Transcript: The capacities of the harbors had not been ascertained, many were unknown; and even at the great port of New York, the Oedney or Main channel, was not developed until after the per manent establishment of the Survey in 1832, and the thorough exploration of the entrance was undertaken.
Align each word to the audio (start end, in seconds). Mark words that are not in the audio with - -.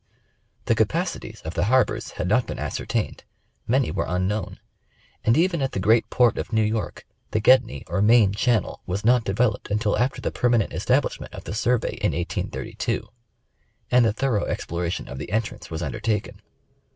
The 0.65 0.73
capacities 0.73 1.41
of 1.45 1.53
the 1.53 1.65
harbors 1.65 2.13
had 2.13 2.27
not 2.27 2.47
been 2.47 2.57
ascertained, 2.57 3.23
many 3.67 3.91
were 3.91 4.07
unknown; 4.07 4.59
and 5.23 5.37
even 5.37 5.61
at 5.61 5.73
the 5.73 5.79
great 5.79 6.09
port 6.09 6.39
of 6.39 6.51
New 6.51 6.63
York, 6.63 7.05
the 7.29 7.39
Oedney 7.41 7.83
or 7.85 8.01
Main 8.01 8.31
channel, 8.33 8.81
was 8.87 9.05
not 9.05 9.23
developed 9.23 9.69
until 9.69 9.95
after 9.99 10.19
the 10.19 10.31
per 10.31 10.49
manent 10.49 10.73
establishment 10.73 11.31
of 11.35 11.43
the 11.43 11.53
Survey 11.53 11.97
in 12.01 12.13
1832, 12.13 13.09
and 13.91 14.03
the 14.03 14.11
thorough 14.11 14.45
exploration 14.45 15.07
of 15.07 15.19
the 15.19 15.31
entrance 15.31 15.69
was 15.69 15.83
undertaken. 15.83 16.41